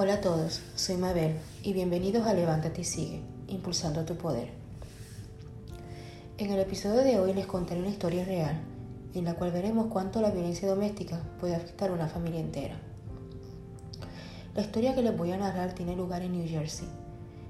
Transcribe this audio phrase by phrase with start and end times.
[0.00, 4.52] Hola a todos, soy Mabel y bienvenidos a Levántate y Sigue, impulsando tu poder.
[6.36, 8.60] En el episodio de hoy les contaré una historia real
[9.12, 12.76] en la cual veremos cuánto la violencia doméstica puede afectar a una familia entera.
[14.54, 16.86] La historia que les voy a narrar tiene lugar en New Jersey.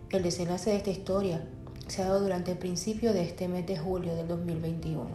[0.09, 1.47] El desenlace de esta historia
[1.87, 5.07] se ha dado durante el principio de este mes de julio del 2021.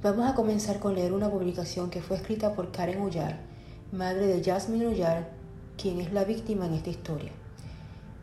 [0.00, 3.47] Vamos a comenzar con leer una publicación que fue escrita por Karen Ullar,
[3.92, 5.30] madre de Jasmine Ullar,
[5.78, 7.32] quien es la víctima en esta historia.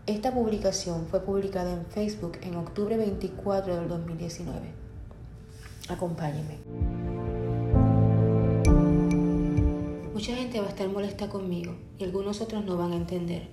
[0.05, 4.59] Esta publicación fue publicada en Facebook en octubre 24 del 2019.
[5.89, 6.59] Acompáñenme.
[10.13, 13.47] Mucha gente va a estar molesta conmigo y algunos otros no van a entender,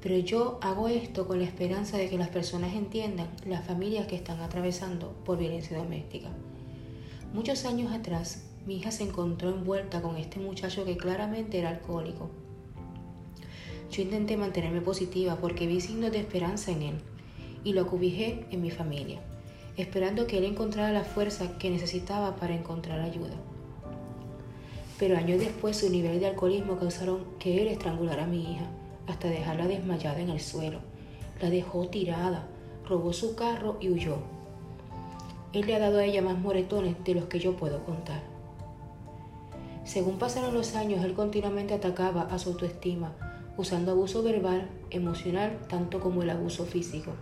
[0.00, 4.14] pero yo hago esto con la esperanza de que las personas entiendan las familias que
[4.14, 6.28] están atravesando por violencia doméstica.
[7.34, 12.28] Muchos años atrás, mi hija se encontró envuelta con este muchacho que claramente era alcohólico.
[13.90, 16.94] Yo intenté mantenerme positiva porque vi signos de esperanza en él
[17.64, 19.20] y lo acubijé en mi familia,
[19.78, 23.36] esperando que él encontrara la fuerza que necesitaba para encontrar ayuda.
[24.98, 28.66] Pero años después su nivel de alcoholismo causaron que él estrangulara a mi hija
[29.06, 30.80] hasta dejarla desmayada en el suelo.
[31.40, 32.46] La dejó tirada,
[32.86, 34.18] robó su carro y huyó.
[35.54, 38.36] Él le ha dado a ella más moretones de los que yo puedo contar.
[39.88, 43.14] Según pasaron los años, él continuamente atacaba a su autoestima,
[43.56, 47.12] usando abuso verbal, emocional, tanto como el abuso físico.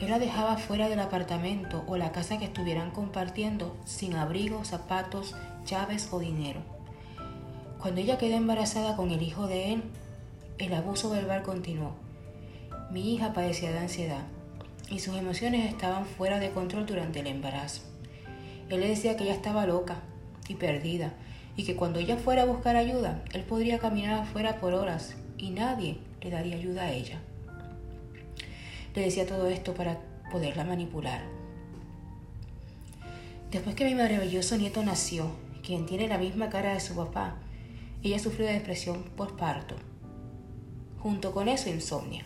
[0.00, 5.34] Él la dejaba fuera del apartamento o la casa que estuvieran compartiendo sin abrigo, zapatos,
[5.64, 6.60] llaves o dinero.
[7.80, 9.84] Cuando ella quedó embarazada con el hijo de él,
[10.58, 11.94] el abuso verbal continuó.
[12.90, 14.24] Mi hija padecía de ansiedad
[14.90, 17.80] y sus emociones estaban fuera de control durante el embarazo.
[18.68, 20.02] Él le decía que ella estaba loca,
[20.48, 21.12] y perdida,
[21.56, 25.50] y que cuando ella fuera a buscar ayuda, él podría caminar afuera por horas y
[25.50, 27.20] nadie le daría ayuda a ella.
[28.94, 29.98] Le decía todo esto para
[30.30, 31.22] poderla manipular.
[33.50, 35.30] Después que mi maravilloso nieto nació,
[35.62, 37.36] quien tiene la misma cara de su papá,
[38.02, 39.76] ella sufrió de depresión postparto.
[40.98, 42.24] Junto con eso, insomnia.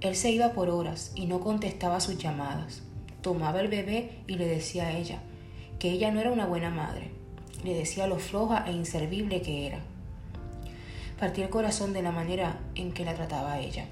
[0.00, 2.82] Él se iba por horas y no contestaba sus llamadas.
[3.20, 5.20] Tomaba el bebé y le decía a ella,
[5.80, 7.10] que ella no era una buena madre.
[7.64, 9.80] Le decía lo floja e inservible que era.
[11.18, 13.86] Partí el corazón de la manera en que la trataba ella.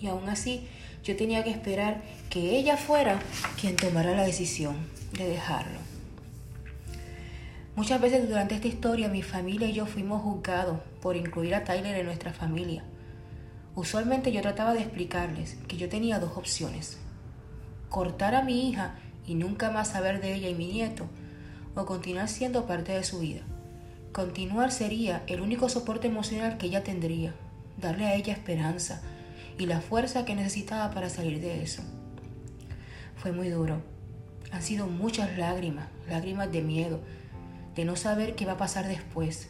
[0.00, 0.68] Y aún así,
[1.02, 3.18] yo tenía que esperar que ella fuera
[3.60, 4.76] quien tomara la decisión
[5.12, 5.78] de dejarlo.
[7.74, 11.96] Muchas veces durante esta historia mi familia y yo fuimos juzgados por incluir a Tyler
[11.96, 12.84] en nuestra familia.
[13.74, 16.98] Usualmente yo trataba de explicarles que yo tenía dos opciones.
[17.88, 18.94] Cortar a mi hija
[19.26, 21.06] y nunca más saber de ella y mi nieto,
[21.74, 23.42] o continuar siendo parte de su vida.
[24.12, 27.34] Continuar sería el único soporte emocional que ella tendría,
[27.80, 29.02] darle a ella esperanza
[29.58, 31.82] y la fuerza que necesitaba para salir de eso.
[33.16, 33.82] Fue muy duro.
[34.52, 37.00] Han sido muchas lágrimas, lágrimas de miedo,
[37.74, 39.48] de no saber qué va a pasar después.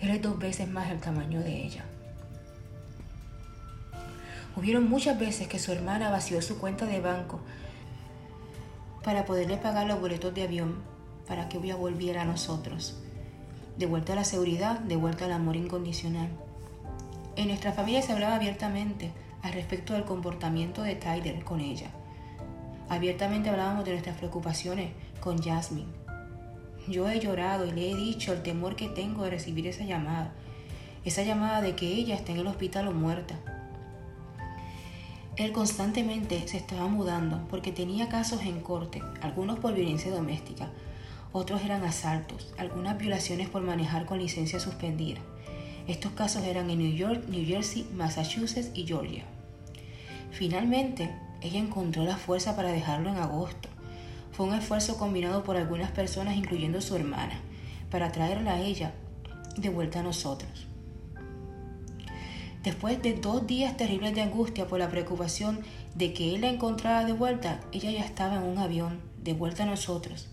[0.00, 1.84] Él es dos veces más el tamaño de ella.
[4.56, 7.40] Hubieron muchas veces que su hermana vació su cuenta de banco
[9.02, 10.76] para poderle pagar los boletos de avión
[11.26, 12.96] para que ella volviera a nosotros.
[13.76, 16.28] De vuelta a la seguridad, de vuelta al amor incondicional.
[17.36, 19.10] En nuestra familia se hablaba abiertamente
[19.42, 21.90] al respecto del comportamiento de Tyler con ella.
[22.88, 24.90] Abiertamente hablábamos de nuestras preocupaciones
[25.20, 25.92] con Jasmine.
[26.86, 30.32] Yo he llorado y le he dicho el temor que tengo de recibir esa llamada.
[31.04, 33.34] Esa llamada de que ella está en el hospital o muerta.
[35.36, 40.70] Él constantemente se estaba mudando porque tenía casos en corte, algunos por violencia doméstica,
[41.32, 45.18] otros eran asaltos, algunas violaciones por manejar con licencia suspendida.
[45.88, 49.24] Estos casos eran en New York, New Jersey, Massachusetts y Georgia.
[50.30, 53.68] Finalmente, ella encontró la fuerza para dejarlo en agosto.
[54.30, 57.40] Fue un esfuerzo combinado por algunas personas, incluyendo su hermana,
[57.90, 58.94] para traerla a ella
[59.56, 60.68] de vuelta a nosotros.
[62.64, 65.60] Después de dos días terribles de angustia por la preocupación
[65.94, 69.64] de que él la encontrara de vuelta, ella ya estaba en un avión, de vuelta
[69.64, 70.28] a nosotros.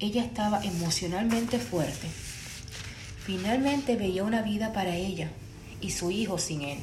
[0.00, 2.08] Ella estaba emocionalmente fuerte.
[3.24, 5.30] Finalmente veía una vida para ella
[5.80, 6.78] y su hijo sin él.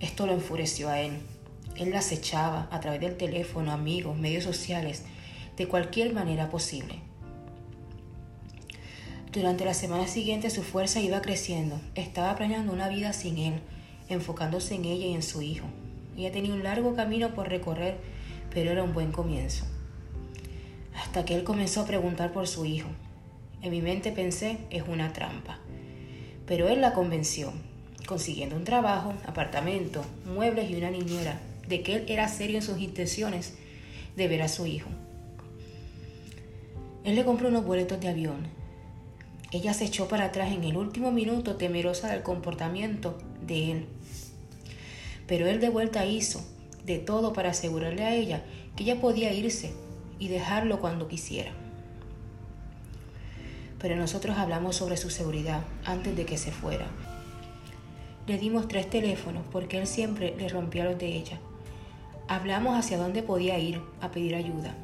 [0.00, 1.14] Esto lo enfureció a él.
[1.74, 5.04] Él la acechaba a través del teléfono, amigos, medios sociales,
[5.56, 7.01] de cualquier manera posible.
[9.32, 11.80] Durante la semana siguiente su fuerza iba creciendo.
[11.94, 13.54] Estaba planeando una vida sin él,
[14.10, 15.64] enfocándose en ella y en su hijo.
[16.18, 17.96] Ella tenía un largo camino por recorrer,
[18.52, 19.64] pero era un buen comienzo.
[20.94, 22.90] Hasta que él comenzó a preguntar por su hijo.
[23.62, 25.60] En mi mente pensé, es una trampa.
[26.46, 27.54] Pero él la convenció,
[28.06, 32.78] consiguiendo un trabajo, apartamento, muebles y una niñera, de que él era serio en sus
[32.80, 33.54] intenciones
[34.14, 34.90] de ver a su hijo.
[37.04, 38.60] Él le compró unos boletos de avión.
[39.52, 43.86] Ella se echó para atrás en el último minuto temerosa del comportamiento de él.
[45.26, 46.42] Pero él de vuelta hizo
[46.86, 48.42] de todo para asegurarle a ella
[48.74, 49.72] que ella podía irse
[50.18, 51.52] y dejarlo cuando quisiera.
[53.78, 56.86] Pero nosotros hablamos sobre su seguridad antes de que se fuera.
[58.26, 61.40] Le dimos tres teléfonos porque él siempre le rompía los de ella.
[62.26, 64.74] Hablamos hacia dónde podía ir a pedir ayuda.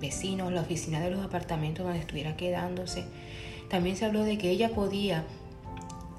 [0.00, 3.04] Vecinos, la oficina de los apartamentos donde estuviera quedándose.
[3.68, 5.24] También se habló de que ella podía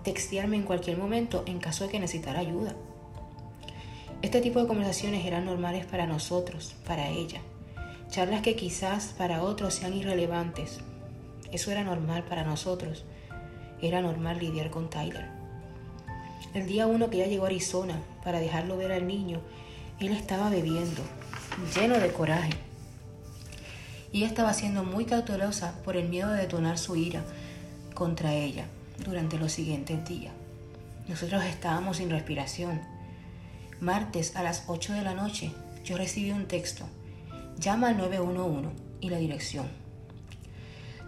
[0.04, 2.76] textearme en cualquier momento en caso de que necesitara ayuda.
[4.22, 7.42] Este tipo de conversaciones eran normales para nosotros, para ella.
[8.10, 10.80] Charlas que quizás para otros sean irrelevantes.
[11.52, 13.06] Eso era normal para nosotros.
[13.82, 15.26] Era normal lidiar con Tyler.
[16.54, 19.40] El día uno que ella llegó a Arizona para dejarlo ver al niño,
[20.00, 21.02] él estaba bebiendo,
[21.76, 22.69] lleno de coraje.
[24.12, 27.24] Y estaba siendo muy cautelosa por el miedo de detonar su ira
[27.94, 28.66] contra ella
[29.04, 30.34] durante los siguientes días.
[31.08, 32.82] Nosotros estábamos sin respiración
[33.82, 35.54] Martes a las 8 de la noche
[35.86, 36.86] yo recibí un texto.
[37.58, 38.70] Llama al 911
[39.02, 39.68] y la dirección.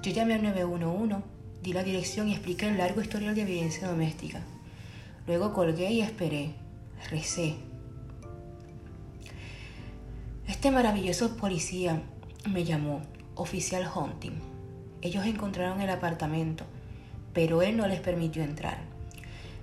[0.01, 1.17] Yo llamé al 911,
[1.61, 4.41] di la dirección y expliqué el largo historial de violencia doméstica.
[5.27, 6.55] Luego colgué y esperé.
[7.09, 7.55] Recé.
[10.47, 12.01] Este maravilloso policía
[12.49, 13.01] me llamó,
[13.35, 14.39] oficial Hunting.
[15.01, 16.65] Ellos encontraron el apartamento,
[17.33, 18.79] pero él no les permitió entrar.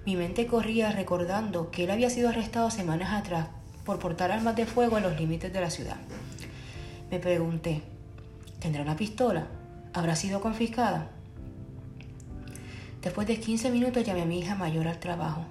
[0.06, 3.48] Mi mente corría recordando que él había sido arrestado semanas atrás
[3.84, 5.96] por portar armas de fuego en los límites de la ciudad.
[7.10, 7.82] Me pregunté,
[8.60, 9.48] ¿tendrá una pistola?
[9.92, 11.10] ¿Habrá sido confiscada?
[13.02, 15.44] Después de 15 minutos llamé a mi hija mayor al trabajo.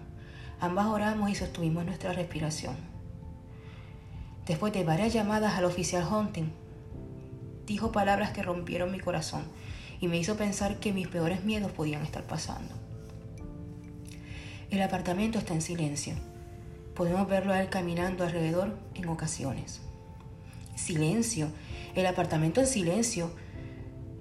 [0.60, 2.76] Ambas oramos y sostuvimos nuestra respiración.
[4.46, 6.52] Después de varias llamadas al oficial Hunting,
[7.68, 9.44] dijo palabras que rompieron mi corazón
[10.00, 12.74] y me hizo pensar que mis peores miedos podían estar pasando.
[14.72, 16.16] El apartamento está en silencio.
[16.96, 19.82] Podemos verlo a él caminando alrededor en ocasiones.
[20.76, 21.50] Silencio.
[21.94, 23.32] El apartamento en silencio.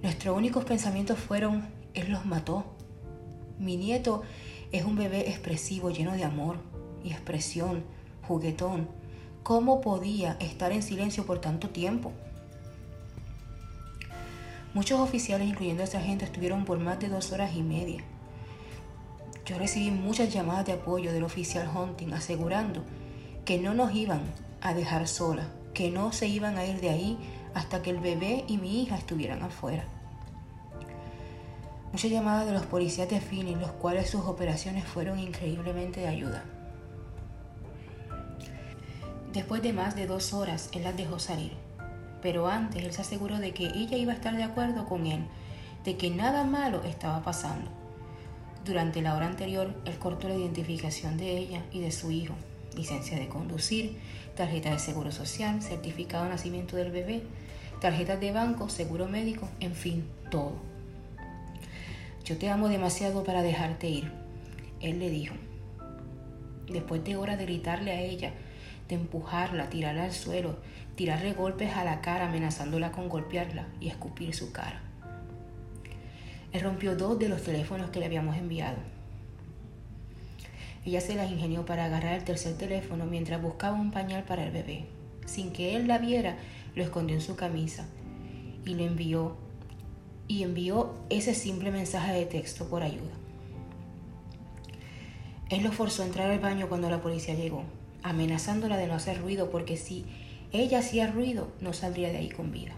[0.01, 2.65] Nuestros únicos pensamientos fueron, Él los mató.
[3.57, 4.23] Mi nieto
[4.71, 6.57] es un bebé expresivo, lleno de amor
[7.03, 7.83] y expresión,
[8.21, 8.87] juguetón.
[9.43, 12.11] ¿Cómo podía estar en silencio por tanto tiempo?
[14.73, 18.03] Muchos oficiales, incluyendo a esa gente, estuvieron por más de dos horas y media.
[19.45, 22.83] Yo recibí muchas llamadas de apoyo del oficial Hunting asegurando
[23.45, 24.21] que no nos iban
[24.61, 27.17] a dejar sola, que no se iban a ir de ahí
[27.53, 29.85] hasta que el bebé y mi hija estuvieran afuera.
[31.91, 36.43] Muchas llamadas de los policías de Phoenix, los cuales sus operaciones fueron increíblemente de ayuda.
[39.31, 41.53] Después de más de dos horas, él las dejó salir.
[42.21, 45.21] Pero antes, él se aseguró de que ella iba a estar de acuerdo con él,
[45.83, 47.69] de que nada malo estaba pasando.
[48.65, 52.33] Durante la hora anterior, él cortó la identificación de ella y de su hijo,
[52.75, 53.97] licencia de conducir,
[54.35, 57.23] tarjeta de seguro social, certificado de nacimiento del bebé,
[57.79, 60.53] tarjetas de banco, seguro médico, en fin, todo.
[62.25, 64.11] Yo te amo demasiado para dejarte ir,
[64.81, 65.35] él le dijo.
[66.67, 68.33] Después de horas de gritarle a ella,
[68.87, 70.57] de empujarla, tirarla al suelo,
[70.95, 74.81] tirarle golpes a la cara amenazándola con golpearla y escupir su cara.
[76.53, 78.77] Él rompió dos de los teléfonos que le habíamos enviado.
[80.85, 84.51] Ella se las ingenió para agarrar el tercer teléfono mientras buscaba un pañal para el
[84.51, 84.85] bebé.
[85.25, 86.37] Sin que él la viera,
[86.75, 87.85] lo escondió en su camisa
[88.65, 89.35] y le envió
[90.27, 93.13] y envió ese simple mensaje de texto por ayuda.
[95.49, 97.63] Él lo forzó a entrar al baño cuando la policía llegó,
[98.03, 100.05] amenazándola de no hacer ruido porque si
[100.51, 102.73] ella hacía ruido no saldría de ahí con vida.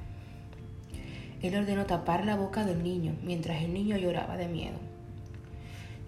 [1.41, 4.77] Él ordenó tapar la boca del niño mientras el niño lloraba de miedo.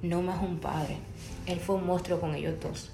[0.02, 0.98] No más un padre.
[1.46, 2.92] Él fue un monstruo con ellos dos.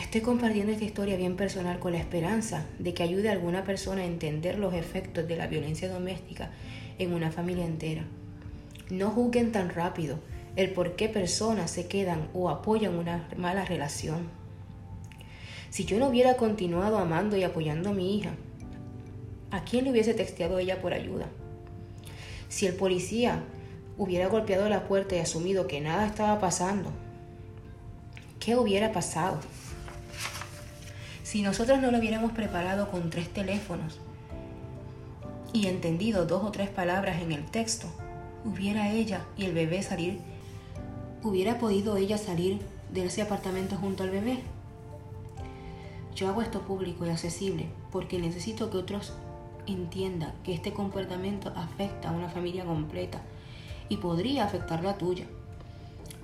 [0.00, 4.02] Estoy compartiendo esta historia bien personal con la esperanza de que ayude a alguna persona
[4.02, 6.50] a entender los efectos de la violencia doméstica
[6.98, 8.04] en una familia entera.
[8.90, 10.18] No juzguen tan rápido
[10.56, 14.28] el por qué personas se quedan o apoyan una mala relación.
[15.70, 18.32] Si yo no hubiera continuado amando y apoyando a mi hija,
[19.50, 21.26] ¿A quién le hubiese texteado ella por ayuda?
[22.50, 23.44] Si el policía
[23.96, 26.90] hubiera golpeado la puerta y asumido que nada estaba pasando,
[28.40, 29.40] ¿qué hubiera pasado?
[31.22, 34.00] Si nosotros no lo hubiéramos preparado con tres teléfonos,
[35.54, 37.86] y entendido dos o tres palabras en el texto,
[38.44, 40.20] hubiera ella y el bebé salir,
[41.22, 42.60] hubiera podido ella salir
[42.92, 44.40] de ese apartamento junto al bebé.
[46.14, 49.12] Yo hago esto público y accesible porque necesito que otros
[49.66, 53.20] entiendan que este comportamiento afecta a una familia completa
[53.88, 55.26] y podría afectar la tuya.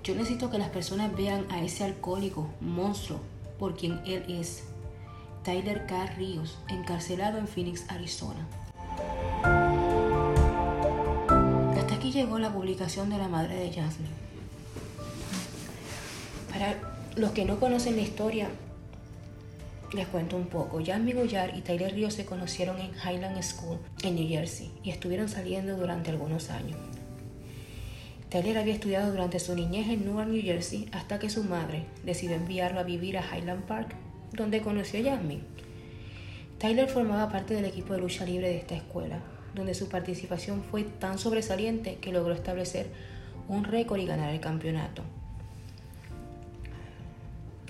[0.03, 3.21] Yo necesito que las personas vean a ese alcohólico monstruo
[3.59, 4.65] por quien él es.
[5.45, 6.07] Tyler K.
[6.17, 8.47] Ríos, encarcelado en Phoenix, Arizona.
[11.77, 14.24] Hasta aquí llegó la publicación de la madre de Jasmine.
[16.55, 16.77] Para
[17.17, 18.49] los que no conocen la historia,
[19.93, 20.81] les cuento un poco.
[20.85, 25.29] Jasmine Goyard y Tyler Ríos se conocieron en Highland School en New Jersey y estuvieron
[25.29, 26.79] saliendo durante algunos años.
[28.29, 32.37] Tyler había estudiado durante su niñez en Newark, New Jersey, hasta que su madre decidió
[32.37, 33.97] enviarlo a vivir a Highland Park,
[34.33, 35.43] donde conoció a Jasmine.
[36.59, 39.19] Tyler formaba parte del equipo de lucha libre de esta escuela,
[39.57, 42.87] donde su participación fue tan sobresaliente que logró establecer
[43.49, 45.03] un récord y ganar el campeonato.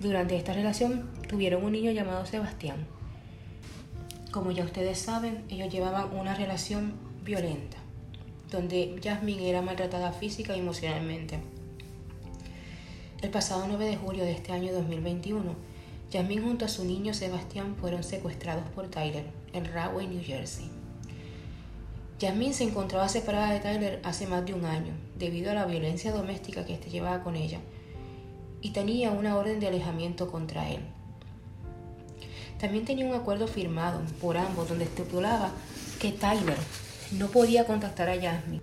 [0.04, 2.86] Durante esta relación tuvieron un niño llamado Sebastián.
[4.30, 6.92] Como ya ustedes saben, ellos llevaban una relación
[7.24, 7.78] violenta
[8.50, 11.38] donde Jasmine era maltratada física y emocionalmente.
[13.22, 15.54] El pasado 9 de julio de este año 2021,
[16.12, 20.68] Jasmine junto a su niño Sebastián fueron secuestrados por Tyler en Rahway, New Jersey.
[22.20, 26.12] Jasmine se encontraba separada de Tyler hace más de un año debido a la violencia
[26.12, 27.60] doméstica que éste llevaba con ella
[28.64, 30.80] y tenía una orden de alejamiento contra él.
[32.58, 35.50] También tenía un acuerdo firmado por ambos donde estipulaba
[36.00, 36.56] que Tyler
[37.18, 38.62] no podía contactar a Jasmine.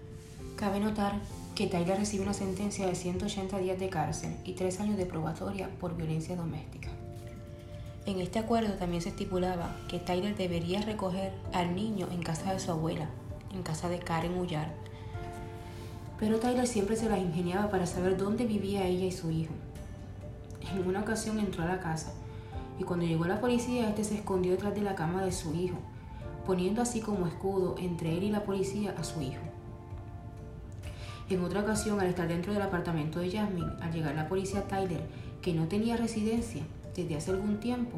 [0.55, 1.13] Cabe notar
[1.53, 5.69] que Tyler recibe una sentencia de 180 días de cárcel y 3 años de probatoria
[5.79, 6.89] por violencia doméstica.
[8.07, 12.59] En este acuerdo también se estipulaba que Tyler debería recoger al niño en casa de
[12.59, 13.07] su abuela,
[13.53, 14.73] en casa de Karen Ullar.
[16.19, 19.53] Pero Tyler siempre se las ingeniaba para saber dónde vivía ella y su hijo.
[20.73, 22.13] En una ocasión entró a la casa
[22.79, 25.77] y cuando llegó la policía, este se escondió detrás de la cama de su hijo
[26.45, 29.41] poniendo así como escudo entre él y la policía a su hijo.
[31.29, 35.01] En otra ocasión, al estar dentro del apartamento de Jasmine, al llegar la policía Tyler,
[35.41, 36.63] que no tenía residencia
[36.95, 37.97] desde hace algún tiempo,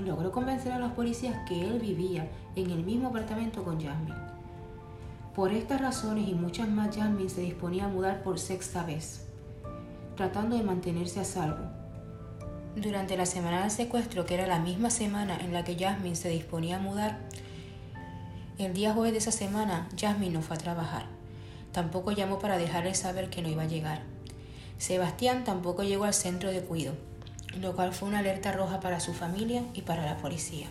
[0.00, 4.16] logró convencer a los policías que él vivía en el mismo apartamento con Jasmine.
[5.34, 9.28] Por estas razones y muchas más, Jasmine se disponía a mudar por sexta vez,
[10.16, 11.67] tratando de mantenerse a salvo.
[12.80, 16.28] Durante la semana del secuestro, que era la misma semana en la que Jasmine se
[16.28, 17.18] disponía a mudar,
[18.56, 21.06] el día jueves de esa semana, Jasmine no fue a trabajar.
[21.72, 24.02] Tampoco llamó para dejarle saber que no iba a llegar.
[24.78, 26.94] Sebastián tampoco llegó al centro de cuido,
[27.60, 30.68] lo cual fue una alerta roja para su familia y para la policía.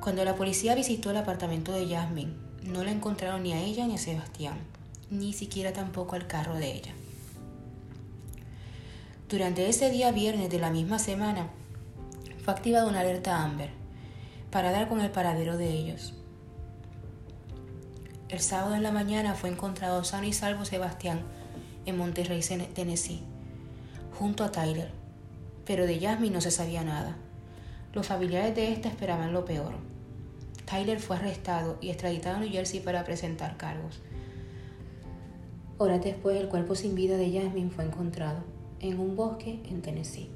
[0.00, 3.94] Cuando la policía visitó el apartamento de Jasmine, no la encontraron ni a ella ni
[3.94, 4.58] a Sebastián,
[5.08, 6.92] ni siquiera tampoco al carro de ella.
[9.30, 11.50] Durante ese día viernes de la misma semana,
[12.42, 13.70] fue activada una alerta Amber
[14.50, 16.14] para dar con el paradero de ellos.
[18.28, 21.20] El sábado en la mañana fue encontrado sano y salvo Sebastián
[21.86, 22.40] en Monterrey,
[22.74, 23.22] Tennessee,
[24.18, 24.90] junto a Tyler,
[25.64, 27.16] pero de Jasmine no se sabía nada.
[27.92, 29.74] Los familiares de esta esperaban lo peor.
[30.68, 34.02] Tyler fue arrestado y extraditado a New Jersey para presentar cargos.
[35.78, 40.28] Horas después, el cuerpo sin vida de Jasmine fue encontrado en un bosque en Tennessee.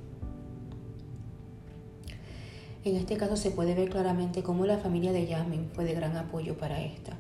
[2.85, 6.17] En este caso se puede ver claramente cómo la familia de Jasmine fue de gran
[6.17, 7.17] apoyo para esta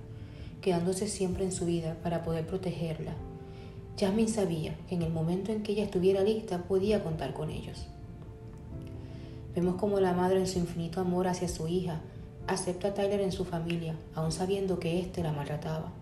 [0.64, 3.12] quedándose siempre en su vida para poder protegerla.
[4.00, 7.86] Jasmine sabía que en el momento en que ella estuviera lista podía contar con ellos.
[9.54, 12.00] Vemos como la madre en su infinito amor hacia su hija
[12.46, 15.92] acepta a Tyler en su familia, aun sabiendo que éste la maltrataba,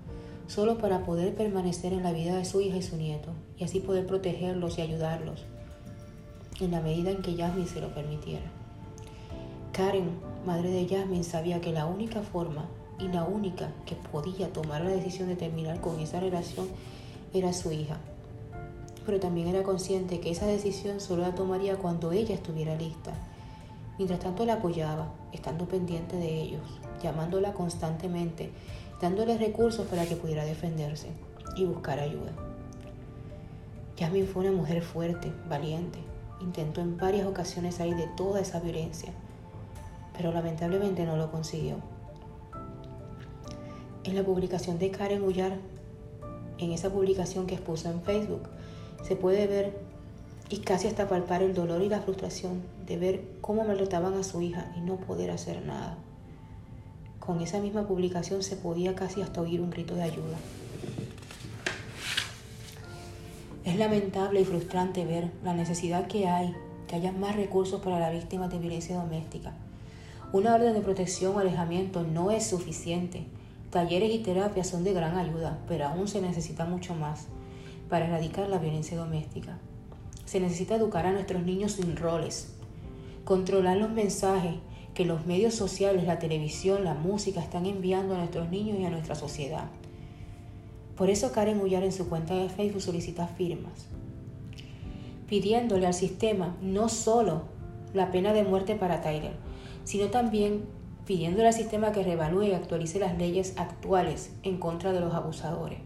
[0.46, 3.80] solo para poder permanecer en la vida de su hija y su nieto, y así
[3.80, 5.44] poder protegerlos y ayudarlos,
[6.60, 8.50] en la medida en que Jasmine se lo permitiera.
[9.72, 10.10] Karen,
[10.44, 12.66] madre de Jasmine, sabía que la única forma
[12.98, 16.66] y la única que podía tomar la decisión de terminar con esa relación
[17.32, 17.96] era su hija.
[19.06, 23.12] Pero también era consciente que esa decisión solo la tomaría cuando ella estuviera lista.
[23.98, 26.62] Mientras tanto la apoyaba, estando pendiente de ellos,
[27.02, 28.50] llamándola constantemente,
[29.02, 31.08] dándole recursos para que pudiera defenderse
[31.56, 32.30] y buscar ayuda.
[33.98, 35.98] Jasmine fue una mujer fuerte, valiente.
[36.40, 39.12] Intentó en varias ocasiones salir de toda esa violencia,
[40.16, 41.76] pero lamentablemente no lo consiguió.
[44.04, 45.58] En la publicación de Karen Ullar,
[46.58, 48.42] en esa publicación que expuso en Facebook,
[49.02, 49.80] se puede ver
[50.48, 54.42] y casi hasta palpar el dolor y la frustración de ver cómo maltrataban a su
[54.42, 55.98] hija y no poder hacer nada.
[57.24, 60.36] Con esa misma publicación se podía casi hasta oír un grito de ayuda.
[63.64, 66.52] Es lamentable y frustrante ver la necesidad que hay
[66.88, 69.52] que haya más recursos para las víctimas de violencia doméstica.
[70.32, 73.24] Una orden de protección o alejamiento no es suficiente.
[73.70, 77.26] Talleres y terapias son de gran ayuda, pero aún se necesita mucho más
[77.88, 79.58] para erradicar la violencia doméstica.
[80.24, 82.52] Se necesita educar a nuestros niños sin roles,
[83.24, 84.56] controlar los mensajes
[84.94, 88.90] que los medios sociales, la televisión, la música están enviando a nuestros niños y a
[88.90, 89.64] nuestra sociedad.
[90.96, 93.86] Por eso Karen Ullar en su cuenta de Facebook solicita firmas,
[95.28, 97.42] pidiéndole al sistema no solo
[97.94, 99.32] la pena de muerte para Tyler,
[99.84, 100.64] sino también
[101.06, 105.78] pidiéndole al sistema que reevalúe y actualice las leyes actuales en contra de los abusadores.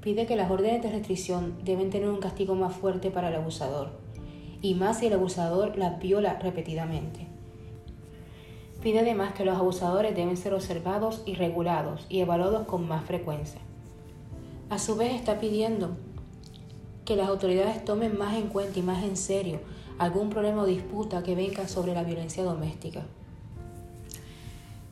[0.00, 3.92] Pide que las órdenes de restricción deben tener un castigo más fuerte para el abusador,
[4.60, 7.33] y más si el abusador las viola repetidamente.
[8.84, 13.58] Pide además que los abusadores deben ser observados y regulados y evaluados con más frecuencia.
[14.68, 15.96] A su vez está pidiendo
[17.06, 19.60] que las autoridades tomen más en cuenta y más en serio
[19.98, 23.06] algún problema o disputa que venga sobre la violencia doméstica.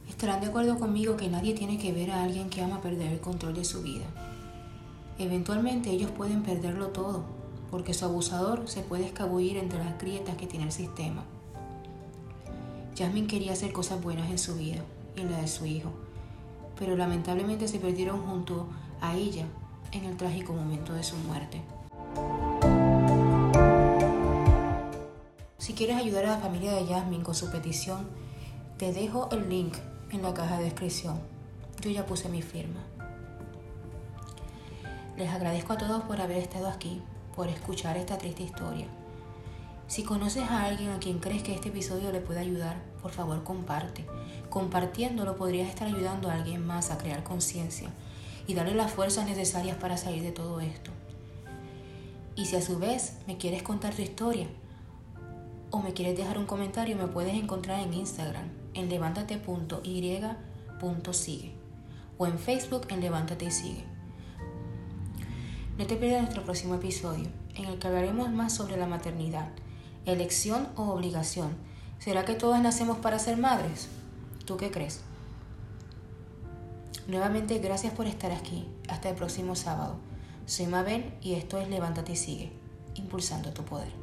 [0.08, 3.20] Estarán de acuerdo conmigo que nadie tiene que ver a alguien que ama perder el
[3.20, 4.06] control de su vida.
[5.18, 7.24] Eventualmente ellos pueden perderlo todo,
[7.70, 11.24] porque su abusador se puede escabullir entre las grietas que tiene el sistema.
[12.96, 14.82] Jasmine quería hacer cosas buenas en su vida
[15.16, 15.90] y en la de su hijo,
[16.78, 18.68] pero lamentablemente se perdieron junto
[19.00, 19.46] a ella
[19.92, 21.62] en el trágico momento de su muerte.
[25.58, 28.08] Si quieres ayudar a la familia de Jasmine con su petición,
[28.76, 29.74] te dejo el link
[30.10, 31.20] en la caja de descripción.
[31.80, 32.80] Yo ya puse mi firma.
[35.16, 37.00] Les agradezco a todos por haber estado aquí,
[37.34, 38.86] por escuchar esta triste historia.
[39.86, 43.44] Si conoces a alguien a quien crees que este episodio le puede ayudar, por favor
[43.44, 44.06] comparte.
[44.48, 47.90] Compartiéndolo podrías estar ayudando a alguien más a crear conciencia
[48.46, 50.90] y darle las fuerzas necesarias para salir de todo esto.
[52.36, 54.48] Y si a su vez me quieres contar tu historia
[55.70, 59.62] o me quieres dejar un comentario, me puedes encontrar en Instagram en levántate.y.sigue
[62.18, 63.84] o en Facebook en Levántate y Sigue.
[65.78, 69.48] No te pierdas nuestro próximo episodio, en el que hablaremos más sobre la maternidad
[70.06, 71.56] elección o obligación.
[71.98, 73.88] ¿Será que todas nacemos para ser madres?
[74.44, 75.00] ¿Tú qué crees?
[77.06, 78.66] Nuevamente, gracias por estar aquí.
[78.88, 79.96] Hasta el próximo sábado.
[80.46, 82.52] Soy Mabel y esto es Levántate y sigue,
[82.94, 84.01] impulsando tu poder.